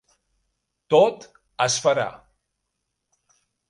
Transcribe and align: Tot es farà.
Tot 0.95 1.29
es 1.69 1.79
farà. 1.87 2.09